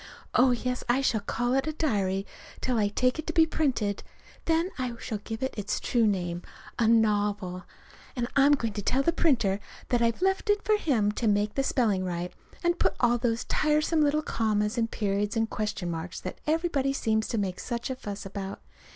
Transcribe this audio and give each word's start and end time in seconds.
Oh, 0.33 0.49
yes, 0.49 0.83
I 0.89 1.01
shall 1.01 1.19
call 1.21 1.53
it 1.53 1.67
a 1.67 1.73
diary 1.73 2.25
till 2.59 2.79
I 2.79 2.87
take 2.87 3.19
it 3.19 3.27
to 3.27 3.33
be 3.33 3.45
printed. 3.45 4.01
Then 4.45 4.71
I 4.79 4.93
shall 4.99 5.19
give 5.19 5.43
it 5.43 5.53
its 5.55 5.79
true 5.79 6.07
name 6.07 6.41
a 6.79 6.87
novel. 6.87 7.65
And 8.15 8.27
I'm 8.35 8.53
going 8.53 8.73
to 8.73 8.81
tell 8.81 9.03
the 9.03 9.13
printer 9.13 9.59
that 9.89 10.01
I've 10.01 10.23
left 10.23 10.49
it 10.49 10.63
for 10.65 10.75
him 10.77 11.11
to 11.11 11.27
make 11.27 11.53
the 11.53 11.61
spelling 11.61 12.03
right, 12.03 12.33
and 12.63 12.79
put 12.79 12.93
in 12.93 12.97
all 12.99 13.19
those 13.19 13.43
tiresome 13.43 14.01
little 14.01 14.23
commas 14.23 14.75
and 14.75 14.89
periods 14.89 15.37
and 15.37 15.47
question 15.47 15.91
marks 15.91 16.19
that 16.21 16.41
everybody 16.47 16.93
seems 16.93 17.27
to 17.27 17.37
make 17.37 17.59
such 17.59 17.91
a 17.91 17.95
fuss 17.95 18.25
about. 18.25 18.59